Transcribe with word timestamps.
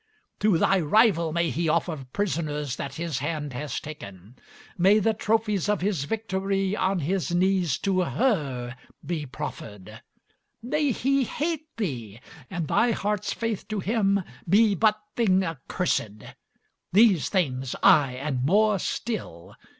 To 0.39 0.57
thy 0.57 0.79
rival 0.79 1.31
may 1.31 1.51
he 1.51 1.69
offer 1.69 2.05
prisoners 2.11 2.75
that 2.77 2.95
his 2.95 3.19
hand 3.19 3.53
has 3.53 3.79
taken! 3.79 4.35
May 4.75 4.97
the 4.97 5.13
trophies 5.13 5.69
of 5.69 5.81
his 5.81 6.05
victory 6.05 6.75
on 6.75 7.01
his 7.01 7.31
knees 7.35 7.77
to 7.83 7.99
her 8.01 8.75
be 9.05 9.27
proffered! 9.27 10.01
May 10.59 10.91
he 10.91 11.23
hate 11.25 11.67
thee! 11.77 12.19
and 12.49 12.67
thy 12.67 12.89
heart's 12.93 13.31
faith 13.31 13.67
to 13.67 13.79
him 13.79 14.23
be 14.49 14.73
but 14.73 14.99
thing 15.15 15.43
accursed! 15.43 16.23
These 16.91 17.29
things, 17.29 17.75
aye 17.83 18.13
and 18.13 18.43
more 18.43 18.79
still! 18.79 19.55